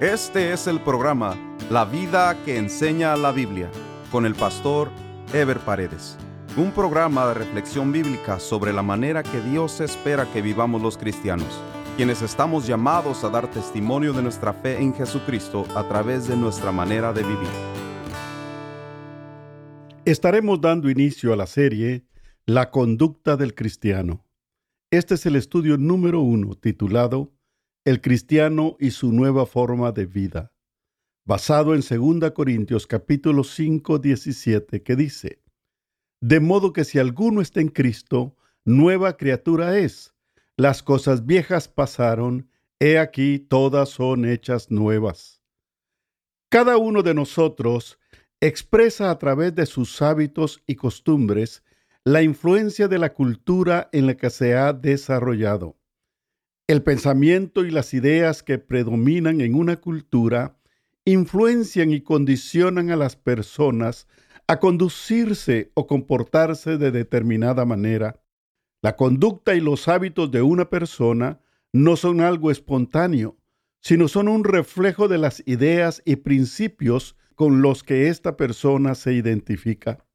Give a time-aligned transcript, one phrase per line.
[0.00, 1.36] Este es el programa
[1.70, 3.70] La vida que enseña la Biblia
[4.10, 4.90] con el pastor
[5.32, 6.18] Ever Paredes.
[6.56, 11.46] Un programa de reflexión bíblica sobre la manera que Dios espera que vivamos los cristianos,
[11.96, 16.72] quienes estamos llamados a dar testimonio de nuestra fe en Jesucristo a través de nuestra
[16.72, 17.48] manera de vivir.
[20.04, 22.04] Estaremos dando inicio a la serie
[22.46, 24.24] La conducta del cristiano.
[24.90, 27.30] Este es el estudio número uno titulado
[27.84, 30.52] el cristiano y su nueva forma de vida,
[31.26, 35.42] basado en 2 Corintios capítulo 5, 17, que dice,
[36.22, 40.14] De modo que si alguno está en Cristo, nueva criatura es.
[40.56, 42.48] Las cosas viejas pasaron,
[42.80, 45.42] he aquí todas son hechas nuevas.
[46.48, 47.98] Cada uno de nosotros
[48.40, 51.62] expresa a través de sus hábitos y costumbres
[52.02, 55.76] la influencia de la cultura en la que se ha desarrollado.
[56.66, 60.58] El pensamiento y las ideas que predominan en una cultura
[61.04, 64.08] influencian y condicionan a las personas
[64.46, 68.22] a conducirse o comportarse de determinada manera.
[68.80, 71.40] La conducta y los hábitos de una persona
[71.74, 73.36] no son algo espontáneo,
[73.80, 79.12] sino son un reflejo de las ideas y principios con los que esta persona se
[79.12, 80.06] identifica.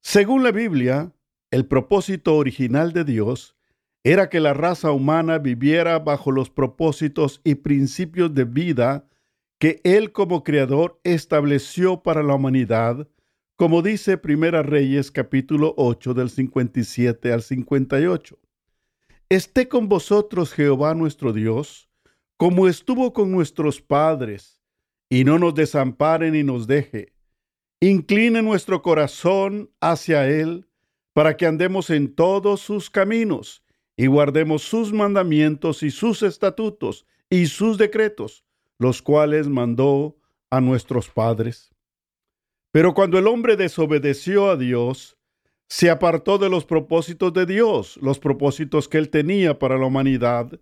[0.00, 1.12] Según la Biblia,
[1.52, 3.56] el propósito original de Dios
[4.02, 9.06] era que la raza humana viviera bajo los propósitos y principios de vida
[9.58, 13.06] que Él como Creador estableció para la humanidad,
[13.56, 18.38] como dice Primera Reyes capítulo 8 del 57 al 58.
[19.28, 21.90] Esté con vosotros Jehová nuestro Dios,
[22.38, 24.62] como estuvo con nuestros padres,
[25.10, 27.12] y no nos desampare ni nos deje.
[27.80, 30.66] Incline nuestro corazón hacia Él,
[31.12, 33.62] para que andemos en todos sus caminos
[34.00, 38.46] y guardemos sus mandamientos y sus estatutos y sus decretos,
[38.78, 40.16] los cuales mandó
[40.48, 41.68] a nuestros padres.
[42.72, 45.18] Pero cuando el hombre desobedeció a Dios,
[45.68, 50.58] se apartó de los propósitos de Dios, los propósitos que él tenía para la humanidad,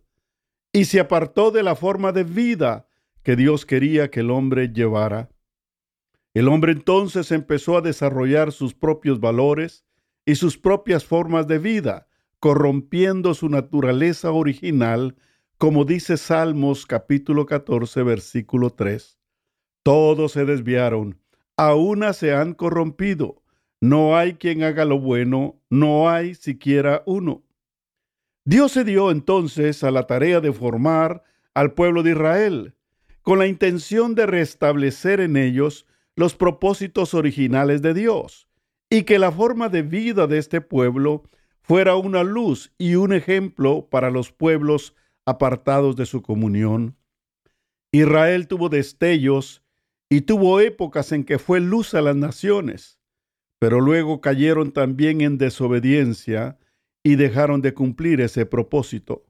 [0.72, 2.88] y se apartó de la forma de vida
[3.22, 5.30] que Dios quería que el hombre llevara.
[6.34, 9.84] El hombre entonces empezó a desarrollar sus propios valores
[10.26, 12.07] y sus propias formas de vida,
[12.40, 15.16] corrompiendo su naturaleza original,
[15.58, 19.18] como dice Salmos capítulo 14, versículo 3.
[19.82, 21.20] Todos se desviaron,
[21.56, 23.42] a una se han corrompido.
[23.80, 27.42] No hay quien haga lo bueno, no hay siquiera uno.
[28.44, 31.24] Dios se dio entonces a la tarea de formar
[31.54, 32.74] al pueblo de Israel,
[33.22, 38.48] con la intención de restablecer en ellos los propósitos originales de Dios,
[38.90, 41.24] y que la forma de vida de este pueblo
[41.68, 44.94] fuera una luz y un ejemplo para los pueblos
[45.26, 46.96] apartados de su comunión.
[47.92, 49.62] Israel tuvo destellos
[50.08, 52.98] y tuvo épocas en que fue luz a las naciones,
[53.58, 56.58] pero luego cayeron también en desobediencia
[57.02, 59.26] y dejaron de cumplir ese propósito.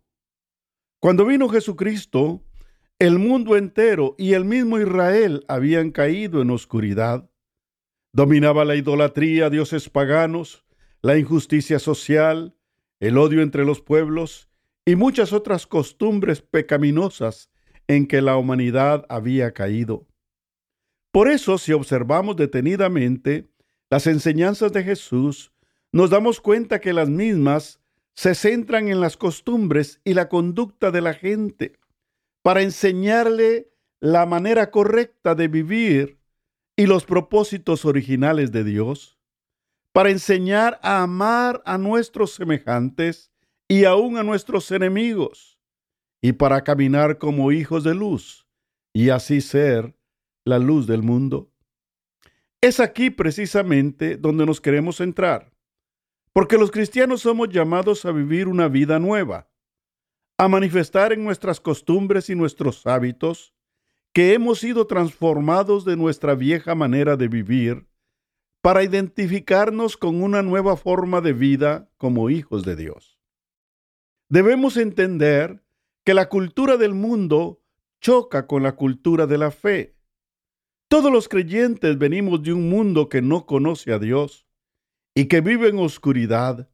[1.01, 2.45] Cuando vino Jesucristo,
[3.01, 7.29] el mundo entero y el mismo Israel habían caído en oscuridad.
[8.13, 10.68] Dominaba la idolatría dioses paganos,
[11.03, 12.57] la injusticia social,
[13.01, 14.49] el odio entre los pueblos
[14.85, 17.51] y muchas otras costumbres pecaminosas
[17.87, 20.07] en que la humanidad había caído.
[21.13, 23.49] Por eso, si observamos detenidamente
[23.91, 25.53] las enseñanzas de Jesús,
[25.93, 27.81] nos damos cuenta que las mismas
[28.15, 31.79] se centran en las costumbres y la conducta de la gente
[32.43, 33.71] para enseñarle
[34.01, 36.19] la manera correcta de vivir
[36.77, 39.18] y los propósitos originales de Dios
[39.99, 43.33] para enseñar a amar a nuestros semejantes
[43.67, 45.59] y aún a nuestros enemigos,
[46.23, 48.47] y para caminar como hijos de luz,
[48.93, 49.99] y así ser
[50.45, 51.51] la luz del mundo.
[52.61, 55.51] Es aquí precisamente donde nos queremos entrar,
[56.33, 59.51] porque los cristianos somos llamados a vivir una vida nueva,
[60.39, 63.53] a manifestar en nuestras costumbres y nuestros hábitos
[64.13, 67.88] que hemos sido transformados de nuestra vieja manera de vivir
[68.61, 73.19] para identificarnos con una nueva forma de vida como hijos de Dios.
[74.29, 75.63] Debemos entender
[76.05, 77.63] que la cultura del mundo
[78.01, 79.97] choca con la cultura de la fe.
[80.89, 84.47] Todos los creyentes venimos de un mundo que no conoce a Dios
[85.15, 86.69] y que vive en oscuridad.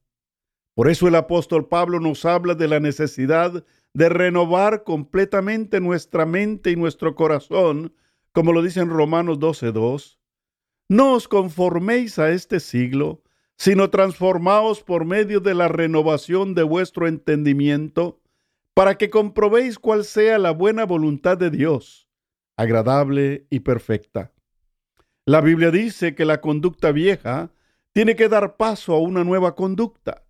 [0.74, 6.70] Por eso el apóstol Pablo nos habla de la necesidad de renovar completamente nuestra mente
[6.70, 7.94] y nuestro corazón,
[8.32, 10.18] como lo dice en Romanos 12.2
[10.88, 13.22] no os conforméis a este siglo,
[13.56, 18.20] sino transformaos por medio de la renovación de vuestro entendimiento,
[18.74, 22.08] para que comprobéis cuál sea la buena voluntad de Dios,
[22.56, 24.32] agradable y perfecta.
[25.24, 27.50] La Biblia dice que la conducta vieja
[27.92, 30.24] tiene que dar paso a una nueva conducta,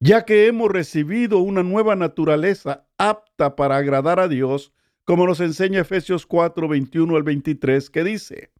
[0.00, 4.72] ya que hemos recibido una nueva naturaleza apta para agradar a Dios,
[5.04, 8.50] como nos enseña Efesios 4, 21 al 23, que dice,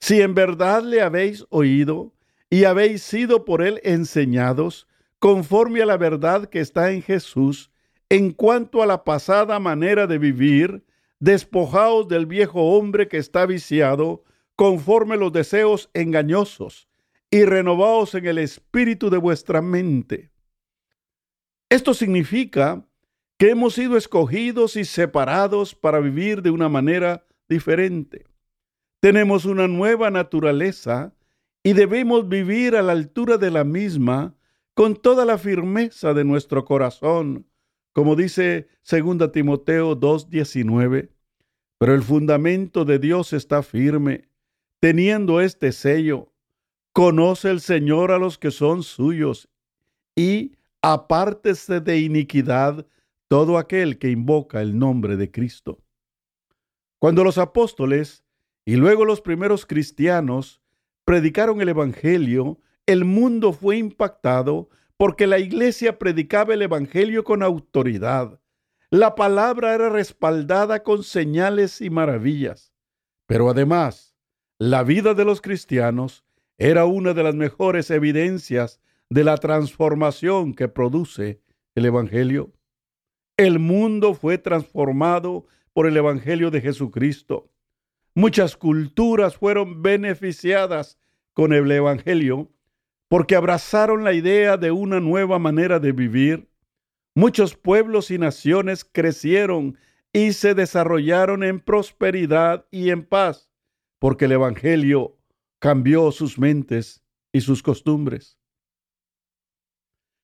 [0.00, 2.12] si en verdad le habéis oído
[2.48, 4.88] y habéis sido por él enseñados,
[5.18, 7.70] conforme a la verdad que está en Jesús,
[8.08, 10.84] en cuanto a la pasada manera de vivir,
[11.20, 14.24] despojaos del viejo hombre que está viciado,
[14.56, 16.88] conforme los deseos engañosos,
[17.30, 20.30] y renovaos en el espíritu de vuestra mente.
[21.68, 22.84] Esto significa
[23.38, 28.29] que hemos sido escogidos y separados para vivir de una manera diferente.
[29.00, 31.14] Tenemos una nueva naturaleza
[31.62, 34.34] y debemos vivir a la altura de la misma
[34.74, 37.46] con toda la firmeza de nuestro corazón,
[37.92, 41.10] como dice 2 Timoteo 2:19.
[41.78, 44.28] Pero el fundamento de Dios está firme,
[44.80, 46.30] teniendo este sello.
[46.92, 49.48] Conoce el Señor a los que son suyos
[50.14, 52.86] y apártese de iniquidad
[53.28, 55.78] todo aquel que invoca el nombre de Cristo.
[56.98, 58.24] Cuando los apóstoles
[58.64, 60.62] y luego los primeros cristianos
[61.04, 68.40] predicaron el Evangelio, el mundo fue impactado porque la iglesia predicaba el Evangelio con autoridad.
[68.90, 72.74] La palabra era respaldada con señales y maravillas.
[73.26, 74.16] Pero además,
[74.58, 76.24] la vida de los cristianos
[76.58, 81.40] era una de las mejores evidencias de la transformación que produce
[81.74, 82.52] el Evangelio.
[83.36, 87.50] El mundo fue transformado por el Evangelio de Jesucristo.
[88.14, 90.98] Muchas culturas fueron beneficiadas
[91.32, 92.50] con el Evangelio
[93.08, 96.48] porque abrazaron la idea de una nueva manera de vivir.
[97.14, 99.78] Muchos pueblos y naciones crecieron
[100.12, 103.50] y se desarrollaron en prosperidad y en paz,
[103.98, 105.16] porque el Evangelio
[105.58, 107.02] cambió sus mentes
[107.32, 108.38] y sus costumbres.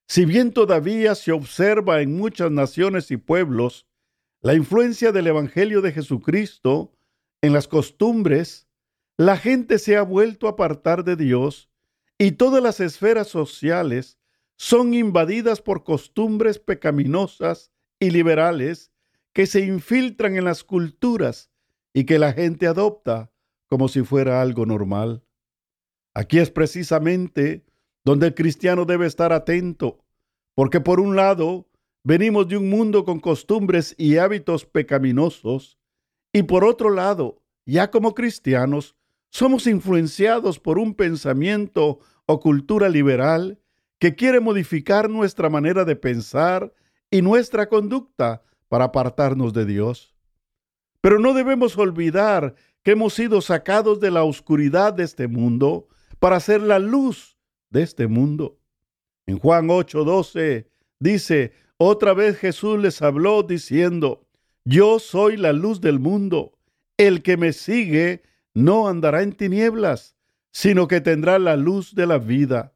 [0.07, 3.85] Si bien todavía se observa en muchas naciones y pueblos
[4.41, 6.96] la influencia del Evangelio de Jesucristo
[7.41, 8.67] en las costumbres,
[9.17, 11.69] la gente se ha vuelto a apartar de Dios
[12.17, 14.19] y todas las esferas sociales
[14.55, 18.91] son invadidas por costumbres pecaminosas y liberales
[19.33, 21.51] que se infiltran en las culturas
[21.93, 23.31] y que la gente adopta
[23.67, 25.23] como si fuera algo normal.
[26.13, 27.65] Aquí es precisamente
[28.03, 30.03] donde el cristiano debe estar atento,
[30.55, 31.69] porque por un lado
[32.03, 35.77] venimos de un mundo con costumbres y hábitos pecaminosos,
[36.33, 38.95] y por otro lado, ya como cristianos,
[39.29, 43.59] somos influenciados por un pensamiento o cultura liberal
[43.99, 46.73] que quiere modificar nuestra manera de pensar
[47.09, 50.15] y nuestra conducta para apartarnos de Dios.
[51.01, 55.87] Pero no debemos olvidar que hemos sido sacados de la oscuridad de este mundo
[56.19, 57.37] para ser la luz
[57.69, 58.59] de este mundo.
[59.25, 60.67] En Juan 8:12
[60.99, 64.26] dice, otra vez Jesús les habló diciendo,
[64.67, 66.57] yo soy la luz del mundo.
[66.97, 68.23] El que me sigue
[68.53, 70.17] no andará en tinieblas,
[70.51, 72.73] sino que tendrá la luz de la vida.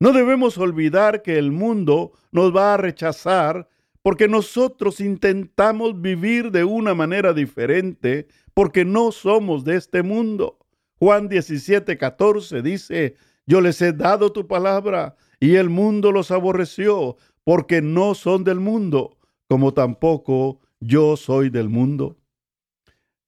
[0.00, 3.68] No debemos olvidar que el mundo nos va a rechazar
[4.00, 10.60] porque nosotros intentamos vivir de una manera diferente porque no somos de este mundo.
[10.98, 17.16] Juan 17, 14 dice, yo les he dado tu palabra y el mundo los aborreció
[17.44, 22.16] porque no son del mundo, como tampoco yo soy del mundo.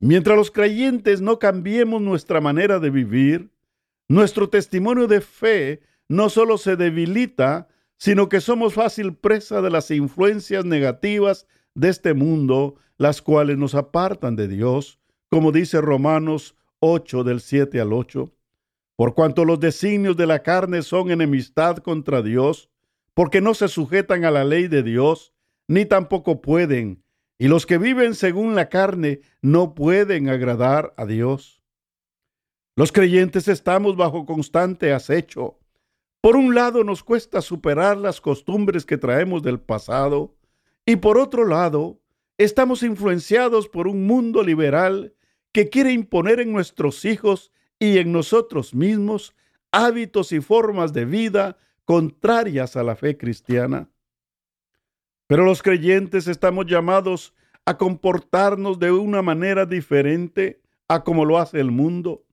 [0.01, 3.51] Mientras los creyentes no cambiemos nuestra manera de vivir,
[4.09, 9.91] nuestro testimonio de fe no solo se debilita, sino que somos fácil presa de las
[9.91, 14.99] influencias negativas de este mundo, las cuales nos apartan de Dios,
[15.31, 18.31] como dice Romanos 8 del 7 al 8.
[18.97, 22.69] Por cuanto los designios de la carne son enemistad contra Dios,
[23.15, 25.33] porque no se sujetan a la ley de Dios,
[25.67, 27.04] ni tampoco pueden,
[27.39, 31.63] y los que viven según la carne no pueden agradar a Dios.
[32.77, 35.59] Los creyentes estamos bajo constante acecho.
[36.21, 40.35] Por un lado nos cuesta superar las costumbres que traemos del pasado
[40.87, 42.01] y por otro lado
[42.39, 45.15] estamos influenciados por un mundo liberal
[45.53, 49.35] que quiere imponer en nuestros hijos y en nosotros mismos
[49.71, 53.89] hábitos y formas de vida contrarias a la fe cristiana.
[55.35, 61.59] Pero los creyentes estamos llamados a comportarnos de una manera diferente a como lo hace
[61.59, 62.25] el mundo.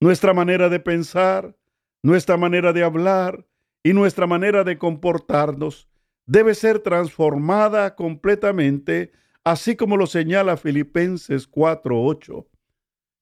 [0.00, 1.56] Nuestra manera de pensar,
[2.00, 3.44] nuestra manera de hablar
[3.82, 5.88] y nuestra manera de comportarnos
[6.24, 9.10] debe ser transformada completamente,
[9.42, 12.46] así como lo señala Filipenses 4:8,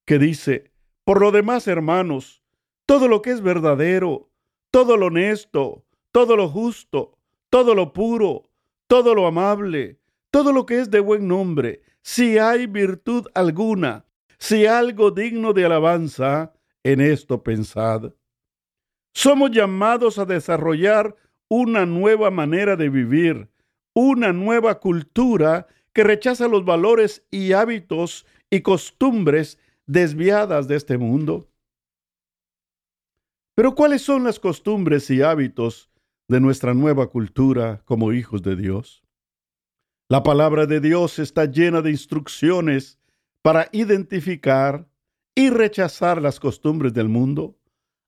[0.04, 0.73] que dice,
[1.04, 2.42] por lo demás, hermanos,
[2.85, 4.28] todo lo que es verdadero,
[4.71, 7.16] todo lo honesto, todo lo justo,
[7.49, 8.50] todo lo puro,
[8.90, 10.00] todo lo amable,
[10.32, 14.04] todo lo que es de buen nombre, si hay virtud alguna,
[14.37, 18.12] si algo digno de alabanza, en esto pensad.
[19.14, 21.14] Somos llamados a desarrollar
[21.49, 23.49] una nueva manera de vivir,
[23.94, 31.49] una nueva cultura que rechaza los valores y hábitos y costumbres desviadas de este mundo.
[33.54, 35.89] Pero ¿cuáles son las costumbres y hábitos
[36.30, 39.02] de nuestra nueva cultura como hijos de Dios?
[40.08, 43.00] La palabra de Dios está llena de instrucciones
[43.42, 44.88] para identificar
[45.34, 47.58] y rechazar las costumbres del mundo,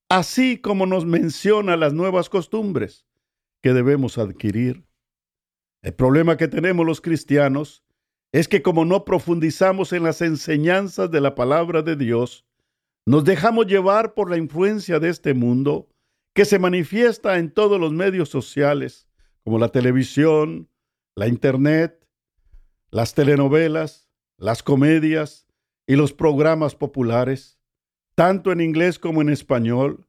[0.09, 3.09] así como nos menciona las nuevas costumbres
[3.61, 4.85] que debemos adquirir.
[5.83, 7.83] El problema que tenemos los cristianos
[8.31, 12.47] es que como no profundizamos en las enseñanzas de la palabra de Dios,
[13.05, 15.89] nos dejamos llevar por la influencia de este mundo
[16.35, 19.07] que se manifiesta en todos los medios sociales,
[19.45, 20.69] como la televisión,
[21.15, 22.07] la internet,
[22.91, 24.09] las telenovelas,
[24.39, 25.47] las comedias
[25.87, 27.59] y los programas populares,
[28.15, 30.07] tanto en inglés como en español,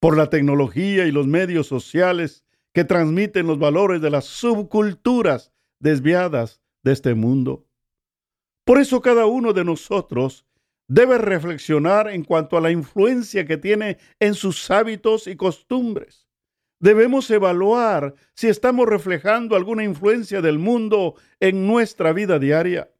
[0.00, 6.60] por la tecnología y los medios sociales que transmiten los valores de las subculturas desviadas
[6.82, 7.66] de este mundo.
[8.64, 10.46] Por eso cada uno de nosotros
[10.88, 16.28] debe reflexionar en cuanto a la influencia que tiene en sus hábitos y costumbres.
[16.80, 22.90] Debemos evaluar si estamos reflejando alguna influencia del mundo en nuestra vida diaria,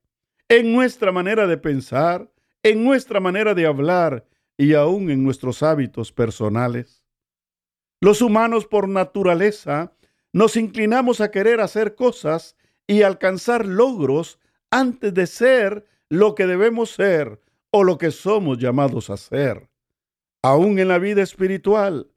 [0.48, 2.30] en nuestra manera de pensar,
[2.62, 4.24] en nuestra manera de hablar
[4.56, 7.02] y aún en nuestros hábitos personales.
[8.00, 9.92] Los humanos por naturaleza
[10.32, 14.38] nos inclinamos a querer hacer cosas y alcanzar logros
[14.70, 17.41] antes de ser lo que debemos ser
[17.72, 19.68] o lo que somos llamados a ser.
[20.44, 22.12] Aún en la vida espiritual,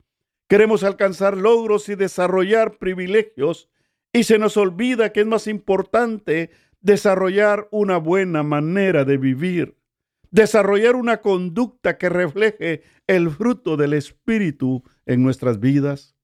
[0.47, 3.69] queremos alcanzar logros y desarrollar privilegios
[4.13, 9.77] y se nos olvida que es más importante desarrollar una buena manera de vivir,
[10.29, 16.15] desarrollar una conducta que refleje el fruto del Espíritu en nuestras vidas.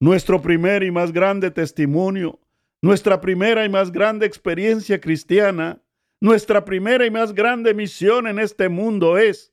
[0.00, 2.40] Nuestro primer y más grande testimonio,
[2.82, 5.83] nuestra primera y más grande experiencia cristiana,
[6.24, 9.52] nuestra primera y más grande misión en este mundo es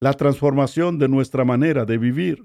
[0.00, 2.44] la transformación de nuestra manera de vivir.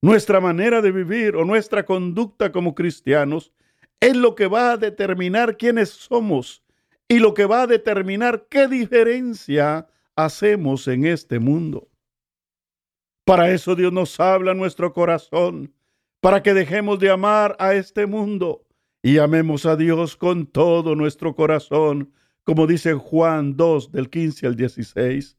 [0.00, 3.52] Nuestra manera de vivir o nuestra conducta como cristianos
[3.98, 6.62] es lo que va a determinar quiénes somos
[7.08, 11.88] y lo que va a determinar qué diferencia hacemos en este mundo.
[13.24, 15.74] Para eso Dios nos habla en nuestro corazón,
[16.20, 18.64] para que dejemos de amar a este mundo
[19.02, 22.12] y amemos a Dios con todo nuestro corazón,
[22.44, 25.36] como dice Juan 2 del 15 al 16.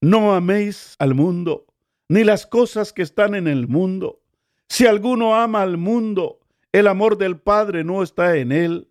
[0.00, 1.66] No améis al mundo,
[2.08, 4.22] ni las cosas que están en el mundo.
[4.68, 6.40] Si alguno ama al mundo,
[6.72, 8.90] el amor del Padre no está en él,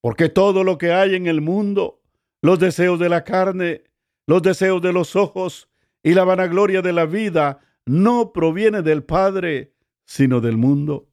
[0.00, 2.00] porque todo lo que hay en el mundo,
[2.42, 3.84] los deseos de la carne,
[4.26, 5.68] los deseos de los ojos
[6.02, 9.74] y la vanagloria de la vida, no proviene del Padre,
[10.06, 11.08] sino del mundo.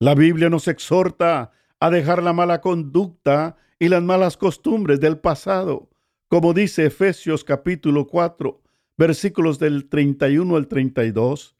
[0.00, 5.88] La Biblia nos exhorta a dejar la mala conducta y las malas costumbres del pasado,
[6.28, 8.62] como dice Efesios capítulo 4,
[8.96, 11.56] versículos del 31 al 32.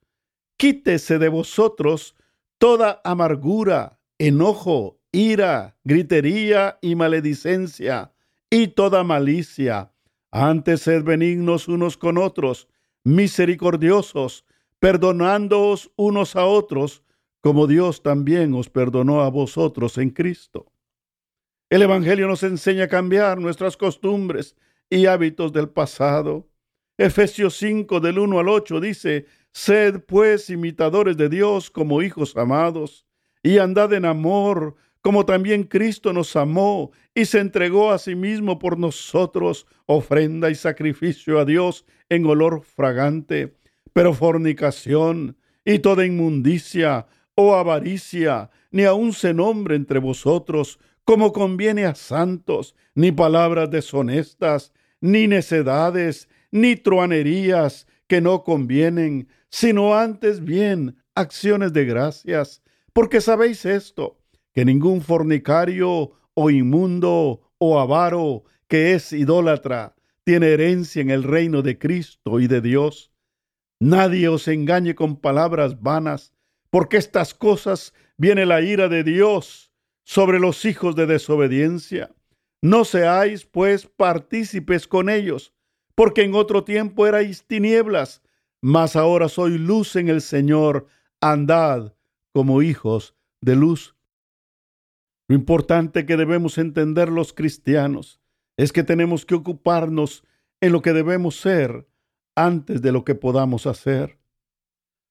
[0.56, 2.14] Quítese de vosotros
[2.58, 8.12] toda amargura, enojo, ira, gritería y maledicencia,
[8.48, 9.92] y toda malicia.
[10.30, 12.68] Antes sed benignos unos con otros,
[13.04, 14.46] misericordiosos,
[14.78, 17.02] perdonándoos unos a otros,
[17.40, 20.71] como Dios también os perdonó a vosotros en Cristo.
[21.72, 24.56] El Evangelio nos enseña a cambiar nuestras costumbres
[24.90, 26.50] y hábitos del pasado.
[26.98, 33.06] Efesios 5 del 1 al 8 dice, Sed pues imitadores de Dios como hijos amados,
[33.42, 38.58] y andad en amor, como también Cristo nos amó y se entregó a sí mismo
[38.58, 43.56] por nosotros, ofrenda y sacrificio a Dios en olor fragante.
[43.94, 51.84] Pero fornicación y toda inmundicia o avaricia, ni aun se nombre entre vosotros, como conviene
[51.84, 60.96] a santos, ni palabras deshonestas, ni necedades, ni truanerías que no convienen, sino antes bien
[61.14, 64.18] acciones de gracias, porque sabéis esto,
[64.52, 69.94] que ningún fornicario o inmundo o avaro que es idólatra
[70.24, 73.10] tiene herencia en el reino de Cristo y de Dios.
[73.80, 76.32] Nadie os engañe con palabras vanas,
[76.70, 79.71] porque estas cosas viene la ira de Dios
[80.04, 82.10] sobre los hijos de desobediencia.
[82.60, 85.52] No seáis, pues, partícipes con ellos,
[85.94, 88.22] porque en otro tiempo erais tinieblas,
[88.60, 90.86] mas ahora soy luz en el Señor.
[91.20, 91.94] Andad
[92.32, 93.96] como hijos de luz.
[95.28, 98.20] Lo importante que debemos entender los cristianos
[98.56, 100.24] es que tenemos que ocuparnos
[100.60, 101.86] en lo que debemos ser
[102.34, 104.18] antes de lo que podamos hacer.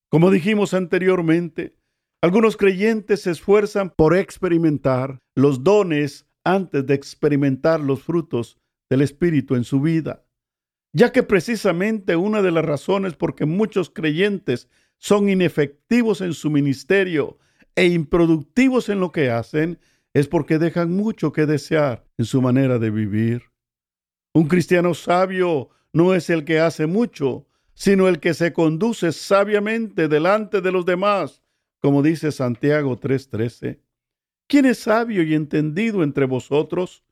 [0.10, 1.76] Como dijimos anteriormente,
[2.22, 8.60] algunos creyentes se esfuerzan por experimentar los dones antes de experimentar los frutos
[8.90, 10.24] del Espíritu en su vida,
[10.94, 16.52] ya que precisamente una de las razones por que muchos creyentes son inefectivos en su
[16.52, 17.40] ministerio
[17.76, 19.80] e improductivos en lo que hacen
[20.14, 23.44] es porque dejan mucho que desear en su manera de vivir.
[24.34, 30.08] Un cristiano sabio no es el que hace mucho, sino el que se conduce sabiamente
[30.08, 31.41] delante de los demás,
[31.82, 33.82] como dice Santiago 3:13.
[34.48, 37.04] ¿Quién es sabio y entendido entre vosotros?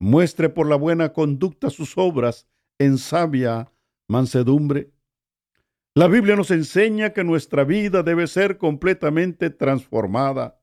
[0.00, 3.70] Muestre por la buena conducta sus obras en sabia
[4.08, 4.90] mansedumbre.
[5.94, 10.60] La Biblia nos enseña que nuestra vida debe ser completamente transformada.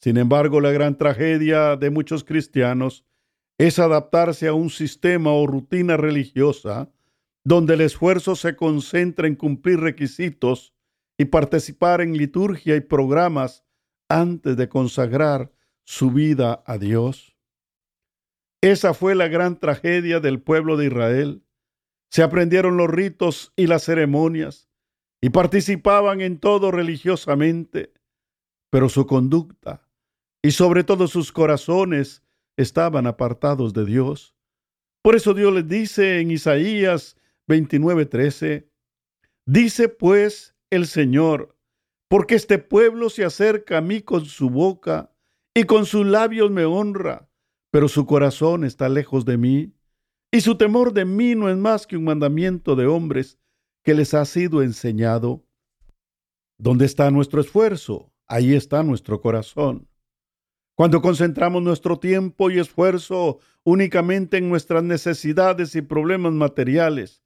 [0.00, 3.04] Sin embargo, la gran tragedia de muchos cristianos
[3.58, 6.90] es adaptarse a un sistema o rutina religiosa
[7.44, 10.74] donde el esfuerzo se concentra en cumplir requisitos
[11.18, 13.64] y participar en liturgia y programas
[14.08, 15.52] antes de consagrar
[15.84, 17.36] su vida a Dios.
[18.62, 21.44] Esa fue la gran tragedia del pueblo de Israel.
[22.10, 24.70] Se aprendieron los ritos y las ceremonias
[25.20, 27.92] y participaban en todo religiosamente,
[28.70, 29.88] pero su conducta
[30.42, 32.22] y sobre todo sus corazones
[32.56, 34.36] estaban apartados de Dios.
[35.02, 37.16] Por eso Dios les dice en Isaías
[37.48, 38.68] 29:13,
[39.46, 41.56] dice pues el Señor,
[42.08, 45.12] porque este pueblo se acerca a mí con su boca
[45.54, 47.28] y con sus labios me honra,
[47.70, 49.74] pero su corazón está lejos de mí,
[50.30, 53.38] y su temor de mí no es más que un mandamiento de hombres
[53.82, 55.44] que les ha sido enseñado.
[56.58, 58.12] ¿Dónde está nuestro esfuerzo?
[58.26, 59.88] Ahí está nuestro corazón.
[60.74, 67.22] Cuando concentramos nuestro tiempo y esfuerzo únicamente en nuestras necesidades y problemas materiales,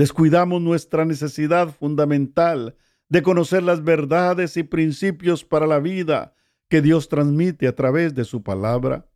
[0.00, 2.74] descuidamos nuestra necesidad fundamental
[3.10, 6.34] de conocer las verdades y principios para la vida
[6.70, 9.10] que Dios transmite a través de su palabra.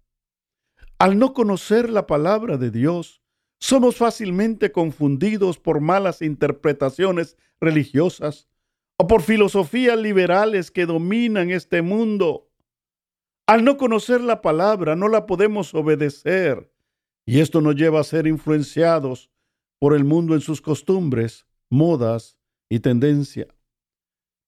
[0.98, 3.22] Al no conocer la palabra de Dios,
[3.58, 8.50] somos fácilmente confundidos por malas interpretaciones religiosas
[8.98, 12.50] o por filosofías liberales que dominan este mundo
[13.46, 16.70] al no conocer la palabra, no la podemos obedecer.
[17.24, 19.30] Y esto nos lleva a ser influenciados
[19.78, 23.48] por el mundo en sus costumbres, modas y tendencia.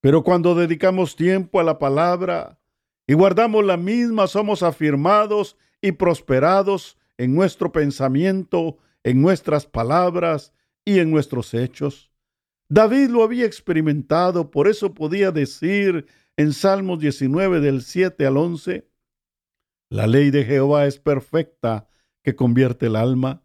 [0.01, 2.61] Pero cuando dedicamos tiempo a la palabra
[3.07, 10.53] y guardamos la misma, somos afirmados y prosperados en nuestro pensamiento, en nuestras palabras
[10.85, 12.13] y en nuestros hechos.
[12.69, 18.89] David lo había experimentado, por eso podía decir en Salmos 19 del 7 al 11,
[19.89, 21.89] la ley de Jehová es perfecta,
[22.23, 23.45] que convierte el alma.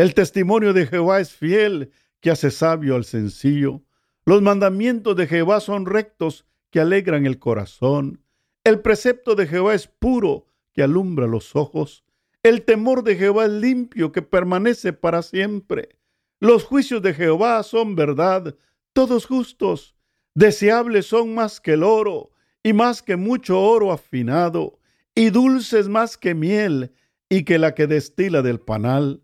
[0.00, 3.82] El testimonio de Jehová es fiel, que hace sabio al sencillo.
[4.24, 8.24] Los mandamientos de Jehová son rectos, que alegran el corazón.
[8.64, 12.02] El precepto de Jehová es puro, que alumbra los ojos.
[12.42, 15.90] El temor de Jehová es limpio, que permanece para siempre.
[16.38, 18.56] Los juicios de Jehová son verdad,
[18.94, 19.96] todos justos.
[20.34, 22.30] Deseables son más que el oro
[22.62, 24.78] y más que mucho oro afinado
[25.14, 26.94] y dulces más que miel
[27.28, 29.20] y que la que destila del panal.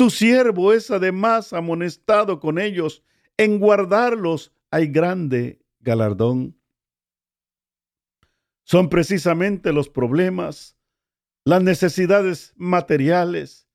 [0.00, 3.02] Tu siervo es además amonestado con ellos,
[3.36, 6.56] en guardarlos hay grande galardón.
[8.64, 10.74] Son precisamente los problemas,
[11.44, 13.68] las necesidades materiales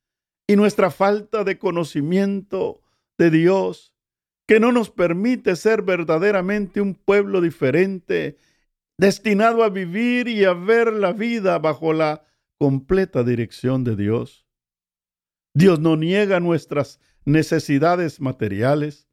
[0.48, 2.82] y nuestra falta de conocimiento
[3.20, 3.94] de Dios
[4.48, 8.36] que no nos permite ser verdaderamente un pueblo diferente,
[8.98, 12.26] destinado a vivir y a ver la vida bajo la
[12.58, 14.45] completa dirección de Dios.
[15.56, 19.08] Dios no niega nuestras necesidades materiales,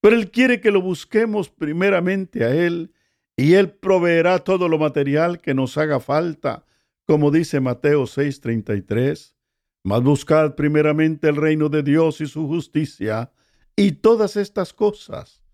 [0.00, 2.92] pero Él quiere que lo busquemos primeramente a Él
[3.36, 6.66] y Él proveerá todo lo material que nos haga falta,
[7.06, 9.36] como dice Mateo 6:33.
[9.84, 13.30] Mas buscad primeramente el reino de Dios y su justicia,
[13.76, 15.44] y todas estas cosas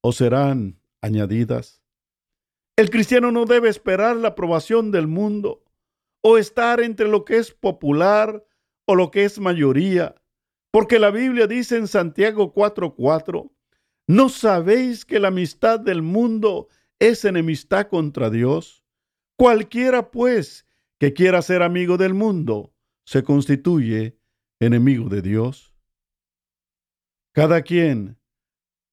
[0.00, 1.82] os serán añadidas.
[2.76, 5.64] El cristiano no debe esperar la aprobación del mundo
[6.20, 8.44] o estar entre lo que es popular
[8.88, 10.14] o lo que es mayoría,
[10.70, 13.52] porque la Biblia dice en Santiago 4:4,
[14.06, 18.82] ¿no sabéis que la amistad del mundo es enemistad contra Dios?
[19.36, 20.66] Cualquiera, pues,
[20.98, 22.72] que quiera ser amigo del mundo,
[23.04, 24.18] se constituye
[24.58, 25.74] enemigo de Dios.
[27.34, 28.18] Cada quien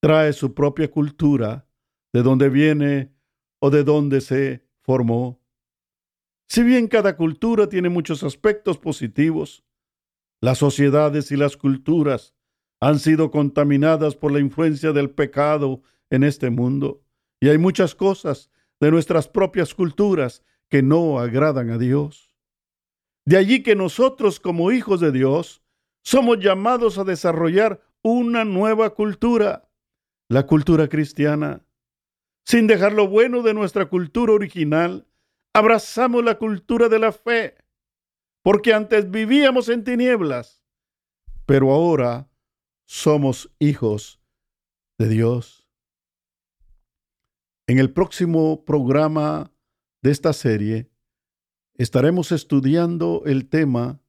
[0.02, 1.70] trae su propia cultura,
[2.12, 3.14] de donde viene
[3.60, 5.42] o de dónde se formó.
[6.50, 9.65] Si bien cada cultura tiene muchos aspectos positivos,
[10.42, 12.36] las sociedades y las culturas
[12.80, 17.02] han sido contaminadas por la influencia del pecado en este mundo,
[17.40, 22.32] y hay muchas cosas de nuestras propias culturas que no agradan a Dios.
[23.26, 25.64] De allí que nosotros como hijos de Dios
[26.04, 29.68] somos llamados a desarrollar una nueva cultura,
[30.30, 31.66] la cultura cristiana.
[32.46, 35.08] Sin dejar lo bueno de nuestra cultura original,
[35.54, 37.56] abrazamos la cultura de la fe,
[38.46, 40.64] porque antes vivíamos en tinieblas,
[41.48, 42.30] pero ahora
[42.88, 44.22] somos hijos
[45.00, 45.68] de Dios.
[47.66, 49.52] En el próximo programa
[50.04, 50.92] de esta serie
[51.74, 54.00] estaremos estudiando el tema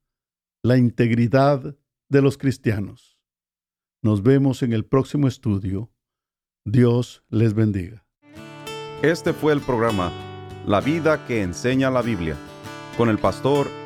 [0.62, 1.75] la integridad
[2.11, 3.18] de los cristianos.
[4.03, 5.90] Nos vemos en el próximo estudio.
[6.66, 8.05] Dios les bendiga.
[9.01, 10.12] Este fue el programa
[10.66, 12.37] La vida que enseña la Biblia
[12.99, 13.86] con el pastor